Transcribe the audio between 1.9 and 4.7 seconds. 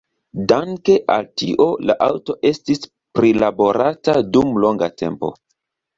aŭto estis prilaborata dum